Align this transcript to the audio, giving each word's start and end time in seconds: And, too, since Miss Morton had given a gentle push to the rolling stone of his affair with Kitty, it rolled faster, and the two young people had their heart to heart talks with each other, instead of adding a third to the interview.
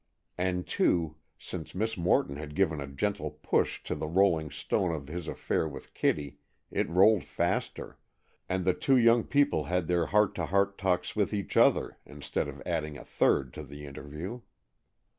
And, 0.35 0.65
too, 0.65 1.17
since 1.37 1.75
Miss 1.75 1.95
Morton 1.95 2.35
had 2.35 2.55
given 2.55 2.81
a 2.81 2.87
gentle 2.87 3.29
push 3.29 3.83
to 3.83 3.93
the 3.93 4.07
rolling 4.07 4.49
stone 4.49 4.91
of 4.95 5.07
his 5.09 5.27
affair 5.27 5.67
with 5.69 5.93
Kitty, 5.93 6.39
it 6.71 6.89
rolled 6.89 7.23
faster, 7.23 7.99
and 8.49 8.65
the 8.65 8.73
two 8.73 8.97
young 8.97 9.23
people 9.23 9.65
had 9.65 9.85
their 9.87 10.07
heart 10.07 10.33
to 10.41 10.47
heart 10.47 10.75
talks 10.79 11.15
with 11.15 11.35
each 11.35 11.55
other, 11.55 11.99
instead 12.03 12.47
of 12.47 12.63
adding 12.65 12.97
a 12.97 13.05
third 13.05 13.53
to 13.53 13.61
the 13.63 13.85
interview. 13.85 14.41